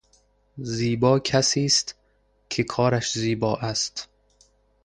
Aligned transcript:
زیبا 0.57 1.19
کسی 1.19 1.65
است 1.65 1.95
که 2.49 2.63
کارش 2.63 3.13
زیبا 3.19 3.55
است. 3.55 4.09